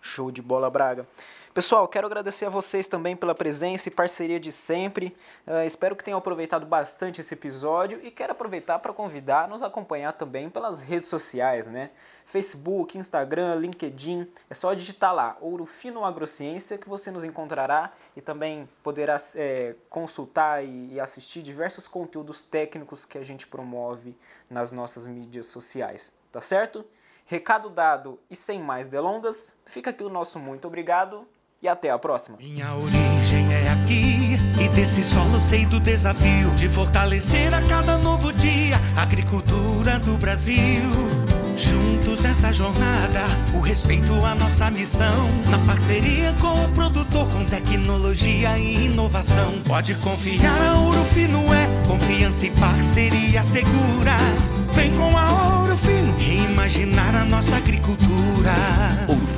Show 0.00 0.30
de 0.30 0.42
bola, 0.42 0.70
Braga. 0.70 1.06
Pessoal, 1.52 1.88
quero 1.88 2.06
agradecer 2.06 2.44
a 2.44 2.48
vocês 2.48 2.86
também 2.86 3.16
pela 3.16 3.34
presença 3.34 3.88
e 3.88 3.90
parceria 3.90 4.38
de 4.38 4.52
sempre. 4.52 5.16
Uh, 5.44 5.66
espero 5.66 5.96
que 5.96 6.04
tenham 6.04 6.16
aproveitado 6.16 6.64
bastante 6.64 7.20
esse 7.20 7.34
episódio 7.34 7.98
e 8.04 8.10
quero 8.12 8.30
aproveitar 8.30 8.78
para 8.78 8.92
convidar 8.92 9.44
a 9.44 9.48
nos 9.48 9.60
acompanhar 9.60 10.12
também 10.12 10.48
pelas 10.48 10.80
redes 10.80 11.08
sociais, 11.08 11.66
né? 11.66 11.90
Facebook, 12.24 12.96
Instagram, 12.96 13.56
LinkedIn. 13.56 14.30
É 14.48 14.54
só 14.54 14.72
digitar 14.74 15.12
lá 15.12 15.36
Ouro 15.40 15.66
Fino 15.66 16.04
Agrociência 16.04 16.78
que 16.78 16.88
você 16.88 17.10
nos 17.10 17.24
encontrará 17.24 17.92
e 18.14 18.20
também 18.20 18.68
poderá 18.80 19.16
é, 19.34 19.74
consultar 19.88 20.64
e, 20.64 20.92
e 20.92 21.00
assistir 21.00 21.42
diversos 21.42 21.88
conteúdos 21.88 22.44
técnicos 22.44 23.04
que 23.04 23.18
a 23.18 23.24
gente 23.24 23.48
promove 23.48 24.16
nas 24.48 24.70
nossas 24.70 25.04
mídias 25.04 25.46
sociais. 25.46 26.12
Tá 26.30 26.40
certo? 26.40 26.86
Recado 27.26 27.68
dado 27.68 28.20
e 28.30 28.36
sem 28.36 28.60
mais 28.60 28.86
delongas, 28.86 29.56
fica 29.64 29.90
aqui 29.90 30.04
o 30.04 30.08
nosso 30.08 30.38
muito 30.38 30.68
obrigado 30.68 31.26
e 31.62 31.68
até 31.68 31.90
a 31.90 31.98
próxima. 31.98 32.38
Minha 32.38 32.74
origem 32.74 33.52
é 33.52 33.68
aqui 33.70 34.38
e 34.58 34.68
desse 34.70 35.02
solo 35.02 35.40
sei 35.40 35.66
do 35.66 35.78
desafio 35.78 36.50
de 36.56 36.68
fortalecer 36.68 37.52
a 37.52 37.60
cada 37.62 37.98
novo 37.98 38.32
dia 38.32 38.80
a 38.96 39.02
agricultura 39.02 39.98
do 39.98 40.16
Brasil. 40.16 40.82
Juntos 41.56 42.22
nessa 42.22 42.52
jornada, 42.52 43.20
o 43.54 43.60
respeito 43.60 44.24
à 44.24 44.34
nossa 44.34 44.70
missão. 44.70 45.28
Na 45.50 45.58
parceria 45.66 46.32
com 46.40 46.64
o 46.64 46.68
produtor, 46.70 47.28
com 47.30 47.44
tecnologia 47.44 48.56
e 48.56 48.86
inovação. 48.86 49.60
Pode 49.66 49.94
confiar, 49.96 50.58
a 50.62 50.78
Ouro 50.78 51.04
Fino 51.06 51.40
é 51.52 51.86
confiança 51.86 52.46
e 52.46 52.50
parceria 52.52 53.44
segura. 53.44 54.16
Vem 54.72 54.96
com 54.96 55.14
a 55.16 55.58
Ouro 55.58 55.76
Fino 55.76 56.16
reimaginar 56.16 57.14
a 57.14 57.24
nossa 57.26 57.56
agricultura. 57.56 57.99